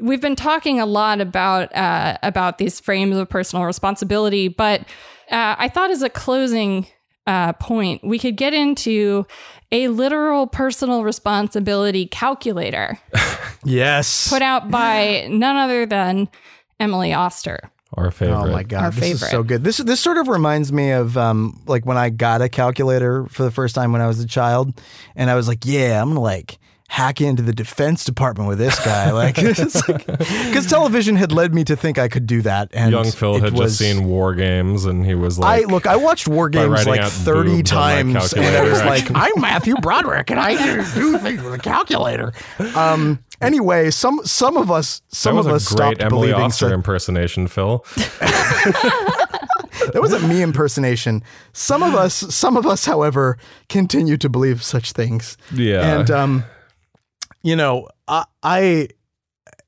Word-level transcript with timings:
we've 0.00 0.20
been 0.20 0.36
talking 0.36 0.80
a 0.80 0.86
lot 0.86 1.20
about 1.20 1.74
uh, 1.74 2.18
about 2.22 2.58
these 2.58 2.80
frames 2.80 3.16
of 3.16 3.28
personal 3.28 3.64
responsibility, 3.64 4.48
but 4.48 4.80
uh, 5.30 5.54
I 5.58 5.68
thought 5.68 5.90
as 5.90 6.02
a 6.02 6.10
closing 6.10 6.86
uh, 7.26 7.52
point, 7.54 8.02
we 8.04 8.18
could 8.18 8.36
get 8.36 8.52
into 8.54 9.26
a 9.72 9.88
literal 9.88 10.46
personal 10.46 11.02
responsibility 11.04 12.06
calculator 12.06 12.98
Yes. 13.64 14.28
put 14.28 14.42
out 14.42 14.70
by 14.70 15.26
none 15.30 15.56
other 15.56 15.86
than 15.86 16.28
Emily 16.78 17.12
Oster. 17.12 17.70
Our 17.96 18.10
favorite. 18.10 18.36
Oh 18.36 18.46
my 18.48 18.62
god, 18.64 18.84
Our 18.84 18.90
this 18.90 19.04
is 19.04 19.12
favorite. 19.20 19.30
so 19.30 19.42
good. 19.44 19.62
This 19.64 19.76
this 19.78 20.00
sort 20.00 20.18
of 20.18 20.26
reminds 20.28 20.72
me 20.72 20.90
of 20.90 21.16
um 21.16 21.62
like 21.66 21.86
when 21.86 21.96
I 21.96 22.10
got 22.10 22.42
a 22.42 22.48
calculator 22.48 23.24
for 23.26 23.44
the 23.44 23.52
first 23.52 23.74
time 23.74 23.92
when 23.92 24.00
I 24.02 24.06
was 24.08 24.18
a 24.20 24.26
child, 24.26 24.74
and 25.14 25.30
I 25.30 25.34
was 25.36 25.46
like, 25.46 25.60
yeah, 25.64 26.02
I'm 26.02 26.08
gonna 26.08 26.20
like 26.20 26.58
hack 26.88 27.20
into 27.20 27.42
the 27.42 27.52
defense 27.52 28.04
department 28.04 28.48
with 28.48 28.58
this 28.58 28.78
guy, 28.84 29.10
like 29.10 29.34
because 29.36 30.66
television 30.68 31.16
had 31.16 31.32
led 31.32 31.54
me 31.54 31.64
to 31.64 31.74
think 31.76 31.98
I 31.98 32.08
could 32.08 32.26
do 32.26 32.42
that. 32.42 32.68
And 32.72 32.92
Young 32.92 33.10
Phil 33.10 33.40
had 33.40 33.52
was- 33.54 33.78
just 33.78 33.78
seen 33.78 34.04
War 34.06 34.34
Games, 34.34 34.84
and 34.84 35.04
he 35.04 35.14
was 35.14 35.38
like, 35.38 35.64
I 35.64 35.66
look. 35.66 35.86
I 35.86 35.96
watched 35.96 36.28
War 36.28 36.48
Games 36.48 36.86
like 36.86 37.02
thirty 37.04 37.56
boobs 37.58 37.72
on 37.72 37.78
my 38.12 38.20
times, 38.20 38.32
and 38.34 38.44
I 38.56 38.62
was 38.68 38.84
like, 38.84 39.10
"I'm 39.14 39.40
Matthew 39.40 39.74
Broderick, 39.76 40.30
and 40.30 40.38
I 40.38 40.54
do 40.94 41.18
things 41.18 41.42
with 41.42 41.54
a 41.54 41.58
calculator." 41.58 42.32
Um. 42.74 43.18
Anyway, 43.40 43.90
some 43.90 44.20
some 44.24 44.56
of 44.56 44.70
us 44.70 45.02
some 45.08 45.36
was 45.36 45.46
of 45.46 45.52
a 45.52 45.56
us 45.56 45.66
stopped 45.66 46.00
Emily 46.00 46.28
believing. 46.28 46.42
Oster 46.42 46.66
such- 46.66 46.72
impersonation, 46.72 47.48
Phil. 47.48 47.84
that 49.92 50.00
wasn't 50.00 50.26
me 50.28 50.42
impersonation. 50.42 51.22
Some 51.52 51.82
of 51.82 51.94
us, 51.94 52.14
some 52.34 52.56
of 52.56 52.66
us, 52.66 52.84
however, 52.84 53.36
continue 53.68 54.16
to 54.18 54.28
believe 54.28 54.62
such 54.62 54.92
things. 54.92 55.36
Yeah. 55.52 55.98
And 56.00 56.10
um, 56.10 56.44
you 57.44 57.54
know, 57.54 57.88
I, 58.08 58.24
I 58.42 58.88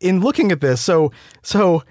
in 0.01 0.21
looking 0.21 0.51
at 0.51 0.61
this, 0.61 0.80
so 0.80 1.12
so 1.43 1.85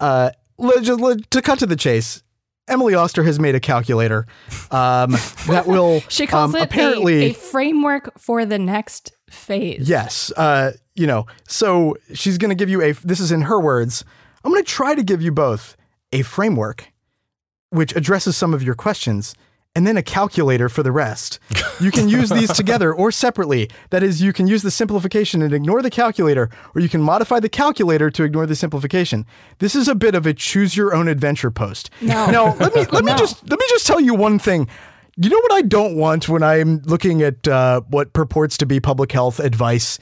uh, 0.00 0.30
let, 0.58 0.82
just 0.82 1.00
let, 1.00 1.30
to 1.30 1.40
cut 1.40 1.60
to 1.60 1.66
the 1.66 1.76
chase. 1.76 2.22
Emily 2.68 2.94
Oster 2.94 3.24
has 3.24 3.40
made 3.40 3.56
a 3.56 3.60
calculator 3.60 4.26
um, 4.70 5.12
that 5.48 5.64
will 5.66 6.00
She 6.08 6.26
calls 6.26 6.54
um, 6.54 6.60
it 6.60 6.64
apparently 6.64 7.22
a, 7.22 7.30
a 7.30 7.34
framework 7.34 8.16
for 8.18 8.44
the 8.44 8.58
next 8.58 9.12
phase. 9.28 9.88
Yes. 9.88 10.30
Uh, 10.36 10.72
you 10.94 11.06
know, 11.06 11.26
so 11.48 11.96
she's 12.14 12.38
going 12.38 12.50
to 12.50 12.54
give 12.54 12.68
you 12.68 12.80
a, 12.80 12.92
this 12.92 13.18
is 13.18 13.32
in 13.32 13.42
her 13.42 13.58
words, 13.58 14.04
I'm 14.44 14.52
going 14.52 14.62
to 14.62 14.70
try 14.70 14.94
to 14.94 15.02
give 15.02 15.20
you 15.20 15.32
both 15.32 15.76
a 16.12 16.22
framework 16.22 16.92
which 17.70 17.94
addresses 17.96 18.36
some 18.36 18.54
of 18.54 18.62
your 18.62 18.76
questions 18.76 19.34
and 19.76 19.86
then 19.86 19.96
a 19.96 20.02
calculator 20.02 20.68
for 20.68 20.82
the 20.82 20.90
rest. 20.92 21.38
You 21.80 21.90
can 21.90 22.08
use 22.08 22.28
these 22.30 22.52
together 22.52 22.92
or 22.92 23.12
separately. 23.12 23.70
That 23.90 24.02
is, 24.02 24.20
you 24.20 24.32
can 24.32 24.46
use 24.46 24.62
the 24.62 24.70
simplification 24.70 25.42
and 25.42 25.54
ignore 25.54 25.80
the 25.80 25.90
calculator, 25.90 26.50
or 26.74 26.80
you 26.80 26.88
can 26.88 27.00
modify 27.00 27.38
the 27.40 27.48
calculator 27.48 28.10
to 28.10 28.24
ignore 28.24 28.46
the 28.46 28.56
simplification. 28.56 29.24
This 29.58 29.74
is 29.76 29.86
a 29.88 29.94
bit 29.94 30.14
of 30.14 30.26
a 30.26 30.34
choose 30.34 30.76
your 30.76 30.94
own 30.94 31.06
adventure 31.08 31.50
post. 31.50 31.88
No. 32.00 32.26
Now, 32.30 32.54
let 32.56 32.74
me 32.74 32.84
let 32.90 33.04
me 33.04 33.12
No. 33.12 33.18
just 33.18 33.48
let 33.48 33.58
me 33.60 33.66
just 33.68 33.86
tell 33.86 34.00
you 34.00 34.14
one 34.14 34.38
thing. 34.38 34.68
You 35.16 35.28
know 35.30 35.38
what 35.38 35.52
I 35.52 35.62
don't 35.62 35.96
want 35.96 36.28
when 36.28 36.42
I'm 36.42 36.78
looking 36.82 37.22
at 37.22 37.46
uh, 37.46 37.82
what 37.90 38.12
purports 38.12 38.56
to 38.58 38.66
be 38.66 38.80
public 38.80 39.12
health 39.12 39.38
advice? 39.38 39.98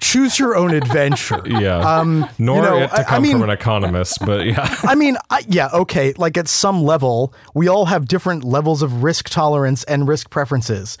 Choose 0.00 0.38
your 0.38 0.56
own 0.56 0.74
adventure. 0.74 1.40
yeah. 1.46 1.78
Um, 1.78 2.26
Nor 2.38 2.56
you 2.56 2.62
know, 2.62 2.78
it 2.78 2.88
to 2.88 2.94
I- 2.94 3.00
I 3.00 3.04
come 3.04 3.22
mean- 3.22 3.32
from 3.32 3.42
an 3.44 3.50
economist, 3.50 4.18
but 4.24 4.46
yeah. 4.46 4.74
I 4.82 4.94
mean, 4.94 5.16
I, 5.30 5.42
yeah, 5.48 5.68
okay. 5.72 6.12
Like 6.16 6.36
at 6.36 6.48
some 6.48 6.82
level, 6.82 7.32
we 7.54 7.68
all 7.68 7.86
have 7.86 8.06
different 8.06 8.44
levels 8.44 8.82
of 8.82 9.02
risk 9.02 9.28
tolerance 9.30 9.84
and 9.84 10.06
risk 10.06 10.30
preferences. 10.30 10.98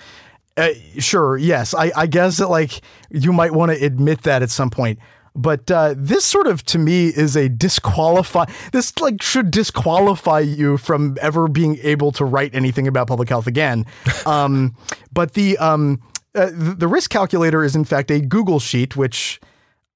Uh, 0.56 0.70
sure, 0.98 1.36
yes. 1.38 1.74
I, 1.74 1.92
I 1.96 2.06
guess 2.06 2.38
that 2.38 2.48
like 2.48 2.80
you 3.10 3.32
might 3.32 3.52
want 3.52 3.70
to 3.72 3.84
admit 3.84 4.22
that 4.22 4.42
at 4.42 4.50
some 4.50 4.70
point. 4.70 4.98
But 5.36 5.70
uh, 5.70 5.94
this 5.96 6.24
sort 6.24 6.48
of, 6.48 6.64
to 6.66 6.78
me, 6.78 7.06
is 7.06 7.36
a 7.36 7.48
disqualify. 7.48 8.46
This 8.72 8.98
like 8.98 9.22
should 9.22 9.52
disqualify 9.52 10.40
you 10.40 10.76
from 10.76 11.16
ever 11.22 11.46
being 11.46 11.78
able 11.84 12.10
to 12.12 12.24
write 12.24 12.52
anything 12.52 12.88
about 12.88 13.06
public 13.06 13.28
health 13.28 13.46
again. 13.46 13.86
Um, 14.26 14.74
but 15.12 15.32
the 15.34 15.56
um, 15.58 16.00
uh, 16.34 16.46
the 16.46 16.74
the 16.78 16.88
risk 16.88 17.10
calculator 17.10 17.64
is 17.64 17.74
in 17.74 17.84
fact 17.84 18.10
a 18.10 18.20
Google 18.20 18.60
sheet, 18.60 18.96
which 18.96 19.40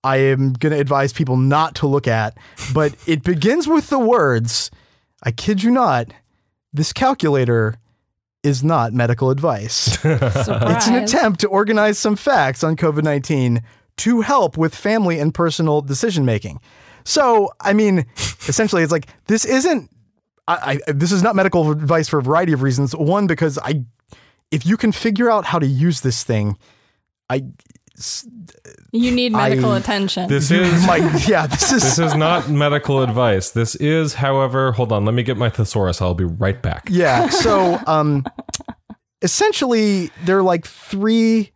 I 0.03 0.17
am 0.17 0.53
going 0.53 0.73
to 0.73 0.79
advise 0.79 1.13
people 1.13 1.37
not 1.37 1.75
to 1.77 1.87
look 1.87 2.07
at, 2.07 2.37
but 2.73 2.95
it 3.07 3.23
begins 3.23 3.67
with 3.67 3.89
the 3.89 3.99
words, 3.99 4.71
I 5.23 5.31
kid 5.31 5.63
you 5.63 5.71
not, 5.71 6.13
this 6.73 6.93
calculator 6.93 7.77
is 8.43 8.63
not 8.63 8.93
medical 8.93 9.31
advice. 9.31 9.99
It's 10.05 10.87
an 10.87 10.97
attempt 10.97 11.41
to 11.41 11.49
organize 11.49 11.99
some 11.99 12.15
facts 12.15 12.63
on 12.63 12.77
COVID 12.77 13.03
19 13.03 13.63
to 13.97 14.21
help 14.21 14.57
with 14.59 14.75
family 14.75 15.19
and 15.19 15.33
personal 15.33 15.81
decision 15.81 16.25
making. 16.25 16.61
So, 17.05 17.53
I 17.61 17.73
mean, 17.73 18.07
essentially, 18.49 18.83
it's 18.83 18.93
like 18.93 19.07
this 19.27 19.45
isn't. 19.45 19.91
I, 20.47 20.79
I, 20.87 20.93
this 20.93 21.11
is 21.11 21.23
not 21.23 21.35
medical 21.35 21.71
advice 21.71 22.07
for 22.07 22.19
a 22.19 22.23
variety 22.23 22.53
of 22.53 22.63
reasons. 22.63 22.95
One, 22.95 23.27
because 23.27 23.59
I, 23.59 23.85
if 24.55 24.65
you 24.65 24.77
can 24.77 24.93
figure 24.93 25.29
out 25.31 25.45
how 25.45 25.59
to 25.59 25.67
use 25.67 26.01
this 26.03 26.23
thing, 26.23 26.57
I, 27.29 27.45
You 28.93 29.11
need 29.11 29.33
medical 29.33 29.73
I- 29.73 29.79
attention. 29.79 30.29
This 30.29 30.51
is 30.51 30.87
might, 30.87 31.29
yeah, 31.29 31.47
this 31.47 31.73
is 31.73 31.83
this 31.83 31.99
is 31.99 32.15
not 32.15 32.49
medical 32.49 33.03
advice. 33.03 33.51
This 33.51 33.75
is, 33.77 34.15
however, 34.15 34.73
hold 34.73 34.93
on, 34.93 35.05
let 35.05 35.15
me 35.15 35.23
get 35.23 35.37
my 35.37 35.51
thesaurus. 35.51 36.01
I'll 36.01 36.15
be 36.15 36.25
right 36.25 36.61
back. 36.63 36.89
Yeah. 36.91 37.29
So, 37.31 37.81
um, 37.87 38.25
essentially, 39.23 40.11
there 40.25 40.39
are 40.39 40.43
like 40.43 40.67
three. 40.67 41.51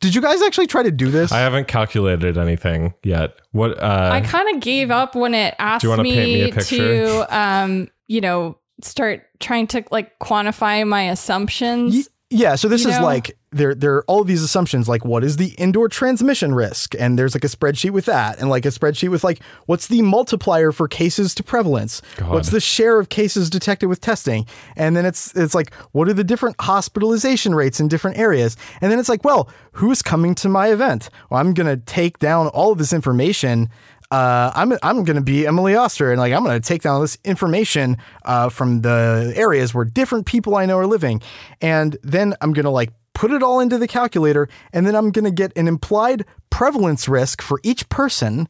Did 0.00 0.14
you 0.14 0.20
guys 0.20 0.42
actually 0.42 0.66
try 0.66 0.82
to 0.82 0.90
do 0.90 1.10
this? 1.10 1.32
I 1.32 1.38
haven't 1.38 1.68
calculated 1.68 2.36
anything 2.36 2.94
yet. 3.02 3.36
What 3.52 3.80
uh 3.82 4.10
I 4.12 4.20
kind 4.20 4.54
of 4.54 4.60
gave 4.60 4.90
up 4.90 5.14
when 5.14 5.32
it 5.34 5.54
asked 5.58 5.86
wanna 5.86 6.02
me, 6.02 6.12
paint 6.14 6.54
me 6.56 6.60
a 6.60 6.64
to, 6.64 7.36
um, 7.36 7.88
you 8.08 8.20
know, 8.20 8.58
start 8.82 9.22
trying 9.40 9.66
to 9.68 9.84
like 9.90 10.18
quantify 10.18 10.86
my 10.86 11.10
assumptions. 11.10 12.08
Y- 12.30 12.38
yeah. 12.38 12.54
So 12.56 12.68
this 12.68 12.84
You 12.84 12.90
is 12.90 12.98
know? 12.98 13.04
like 13.04 13.36
there. 13.52 13.74
There 13.74 13.94
are 13.94 14.04
all 14.08 14.20
of 14.20 14.26
these 14.26 14.42
assumptions. 14.42 14.88
Like, 14.88 15.04
what 15.04 15.22
is 15.24 15.36
the 15.36 15.50
indoor 15.58 15.88
transmission 15.88 16.54
risk? 16.54 16.94
And 16.98 17.16
there's 17.18 17.34
like 17.34 17.44
a 17.44 17.48
spreadsheet 17.48 17.90
with 17.92 18.06
that, 18.06 18.38
and 18.40 18.50
like 18.50 18.66
a 18.66 18.70
spreadsheet 18.70 19.10
with 19.10 19.22
like 19.24 19.40
what's 19.66 19.86
the 19.86 20.02
multiplier 20.02 20.72
for 20.72 20.88
cases 20.88 21.34
to 21.36 21.42
prevalence? 21.44 22.02
God. 22.16 22.30
What's 22.32 22.50
the 22.50 22.60
share 22.60 22.98
of 22.98 23.08
cases 23.08 23.48
detected 23.48 23.86
with 23.86 24.00
testing? 24.00 24.46
And 24.76 24.96
then 24.96 25.06
it's 25.06 25.34
it's 25.36 25.54
like 25.54 25.72
what 25.92 26.08
are 26.08 26.12
the 26.14 26.24
different 26.24 26.56
hospitalization 26.60 27.54
rates 27.54 27.78
in 27.80 27.88
different 27.88 28.18
areas? 28.18 28.56
And 28.80 28.90
then 28.90 28.98
it's 28.98 29.08
like, 29.08 29.24
well, 29.24 29.48
who's 29.72 30.02
coming 30.02 30.34
to 30.36 30.48
my 30.48 30.68
event? 30.72 31.08
Well, 31.30 31.40
I'm 31.40 31.54
gonna 31.54 31.76
take 31.76 32.18
down 32.18 32.48
all 32.48 32.72
of 32.72 32.78
this 32.78 32.92
information. 32.92 33.70
Uh, 34.10 34.52
I'm 34.54 34.72
I'm 34.82 35.04
gonna 35.04 35.20
be 35.20 35.46
Emily 35.46 35.74
Oster, 35.74 36.12
and 36.12 36.20
like 36.20 36.32
I'm 36.32 36.44
gonna 36.44 36.60
take 36.60 36.82
down 36.82 36.94
all 36.94 37.00
this 37.00 37.18
information 37.24 37.96
uh, 38.24 38.48
from 38.48 38.82
the 38.82 39.32
areas 39.36 39.74
where 39.74 39.84
different 39.84 40.26
people 40.26 40.56
I 40.56 40.66
know 40.66 40.78
are 40.78 40.86
living, 40.86 41.22
and 41.60 41.96
then 42.02 42.34
I'm 42.40 42.52
gonna 42.52 42.70
like 42.70 42.92
put 43.14 43.32
it 43.32 43.42
all 43.42 43.60
into 43.60 43.78
the 43.78 43.88
calculator, 43.88 44.48
and 44.72 44.86
then 44.86 44.94
I'm 44.94 45.10
gonna 45.10 45.30
get 45.30 45.52
an 45.56 45.66
implied 45.66 46.24
prevalence 46.50 47.08
risk 47.08 47.42
for 47.42 47.60
each 47.64 47.88
person, 47.88 48.48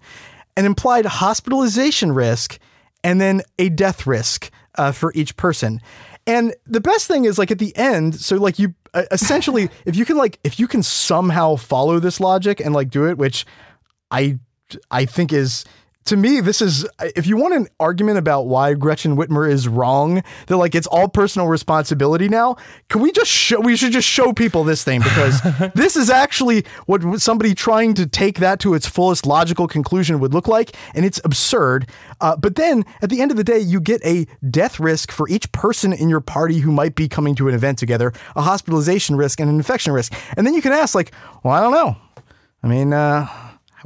an 0.57 0.67
implied 0.67 1.07
hospitalization 1.07 2.13
risk, 2.13 2.59
and 3.03 3.21
then 3.21 3.43
a 3.59 3.69
death 3.71 4.07
risk 4.07 4.51
uh, 4.77 4.93
for 4.93 5.13
each 5.15 5.37
person. 5.37 5.81
And 6.27 6.55
the 6.67 6.81
best 6.81 7.07
thing 7.07 7.25
is 7.25 7.39
like 7.39 7.51
at 7.51 7.59
the 7.59 7.75
end, 7.77 8.17
so 8.17 8.37
like 8.37 8.59
you 8.59 8.75
essentially, 9.11 9.71
if 9.85 9.97
you 9.97 10.05
can 10.05 10.17
like 10.19 10.39
if 10.45 10.59
you 10.59 10.69
can 10.69 10.83
somehow 10.83 11.57
follow 11.57 11.99
this 11.99 12.21
logic 12.21 12.61
and 12.61 12.75
like 12.75 12.91
do 12.91 13.09
it, 13.09 13.17
which 13.17 13.47
I 14.11 14.39
I 14.91 15.05
think 15.05 15.33
is 15.33 15.65
to 16.07 16.17
me 16.17 16.41
this 16.41 16.63
is 16.63 16.87
if 17.17 17.27
you 17.27 17.37
want 17.37 17.55
an 17.55 17.69
argument 17.79 18.19
about 18.19 18.47
why 18.47 18.75
Gretchen 18.75 19.17
Whitmer 19.17 19.49
is 19.51 19.69
wrong, 19.69 20.23
that 20.47 20.57
like 20.57 20.75
it's 20.75 20.87
all 20.87 21.09
personal 21.09 21.49
responsibility 21.49 22.29
now. 22.29 22.57
Can 22.89 23.01
we 23.01 23.13
just 23.13 23.31
show? 23.31 23.61
We 23.61 23.77
should 23.77 23.93
just 23.93 24.09
show 24.09 24.33
people 24.33 24.65
this 24.65 24.83
thing 24.83 25.01
because 25.01 25.41
this 25.75 25.97
is 25.97 26.09
actually 26.09 26.65
what 26.87 27.21
somebody 27.21 27.55
trying 27.55 27.95
to 27.95 28.07
take 28.07 28.39
that 28.39 28.61
to 28.61 28.75
its 28.75 28.87
fullest 28.87 29.27
logical 29.27 29.67
conclusion 29.67 30.21
would 30.21 30.33
look 30.33 30.49
like, 30.49 30.77
and 30.95 31.05
it's 31.05 31.21
absurd. 31.25 31.89
Uh, 32.21 32.37
but 32.37 32.55
then 32.55 32.85
at 33.03 33.11
the 33.11 33.21
end 33.21 33.31
of 33.31 33.37
the 33.37 33.45
day, 33.45 33.59
you 33.59 33.81
get 33.81 34.01
a 34.05 34.27
death 34.49 34.81
risk 34.81 35.11
for 35.11 35.29
each 35.29 35.51
person 35.53 35.93
in 35.93 36.09
your 36.09 36.21
party 36.21 36.59
who 36.61 36.73
might 36.73 36.95
be 36.95 37.09
coming 37.09 37.35
to 37.35 37.49
an 37.49 37.55
event 37.55 37.79
together, 37.79 38.13
a 38.37 38.43
hospitalization 38.43 39.17
risk, 39.17 39.41
and 39.41 39.51
an 39.51 39.57
infection 39.57 39.93
risk, 39.93 40.15
and 40.37 40.47
then 40.47 40.55
you 40.55 40.63
can 40.63 40.73
ask 40.73 40.95
like, 40.95 41.13
well, 41.43 41.53
I 41.53 41.61
don't 41.61 41.73
know. 41.73 41.97
I 42.63 42.69
mean, 42.69 42.93
uh, 42.93 43.29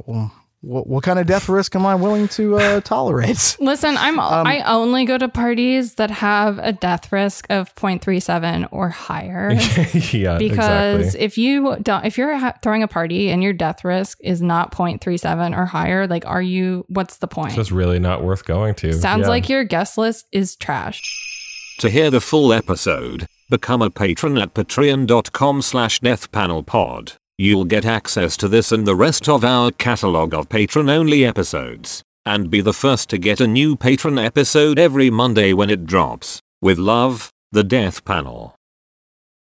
well, 0.05 0.31
what, 0.61 0.85
what 0.87 1.03
kind 1.03 1.17
of 1.19 1.25
death 1.25 1.49
risk 1.49 1.75
am 1.75 1.85
I 1.85 1.95
willing 1.95 2.27
to 2.29 2.57
uh, 2.57 2.81
tolerate? 2.95 3.57
Listen, 3.59 3.97
I'm 3.97 4.19
Um, 4.19 4.45
I 4.47 4.61
only 4.61 5.05
go 5.05 5.17
to 5.17 5.27
parties 5.27 5.95
that 5.95 6.11
have 6.11 6.59
a 6.59 6.71
death 6.71 7.11
risk 7.11 7.47
of 7.49 7.73
0.37 7.75 8.67
or 8.71 8.89
higher. 8.89 9.51
yeah, 10.13 10.37
because 10.37 10.99
exactly. 11.15 11.21
if 11.25 11.37
you 11.37 11.77
don't 11.81 12.05
if 12.05 12.17
you're 12.17 12.37
ha- 12.37 12.53
throwing 12.61 12.83
a 12.83 12.87
party 12.87 13.29
and 13.29 13.41
your 13.43 13.53
death 13.53 13.83
risk 13.83 14.19
is 14.21 14.41
not 14.41 14.71
0.37 14.71 15.57
or 15.57 15.65
higher 15.65 16.05
like 16.07 16.25
are 16.25 16.41
you 16.41 16.85
what's 16.89 17.17
the 17.17 17.27
point 17.27 17.47
It's 17.49 17.55
Just 17.55 17.71
really 17.71 17.99
not 17.99 18.23
worth 18.23 18.45
going 18.45 18.75
to. 18.75 18.93
sounds 18.93 19.23
Yeah. 19.23 19.29
like 19.29 19.49
your 19.49 19.63
guest 19.63 19.97
list 19.97 20.27
is 20.31 20.55
trash 20.55 21.01
To 21.79 21.89
hear 21.89 22.11
the 22.11 22.21
full 22.21 22.53
episode, 22.53 23.25
become 23.49 23.81
a 23.81 23.89
patron 23.89 24.37
at 24.37 24.53
patreon.com 24.53 25.61
slash 25.63 25.99
deathpanelpod. 26.01 27.17
You'll 27.41 27.65
get 27.65 27.85
access 27.85 28.37
to 28.37 28.47
this 28.47 28.71
and 28.71 28.85
the 28.85 28.95
rest 28.95 29.27
of 29.27 29.43
our 29.43 29.71
catalog 29.71 30.31
of 30.31 30.47
patron-only 30.47 31.25
episodes, 31.25 32.03
and 32.23 32.51
be 32.51 32.61
the 32.61 32.71
first 32.71 33.09
to 33.09 33.17
get 33.17 33.41
a 33.41 33.47
new 33.47 33.75
patron 33.75 34.19
episode 34.19 34.77
every 34.77 35.09
Monday 35.09 35.51
when 35.51 35.71
it 35.71 35.87
drops. 35.87 36.39
With 36.61 36.77
love, 36.77 37.31
The 37.51 37.63
Death 37.63 38.05
Panel. 38.05 38.53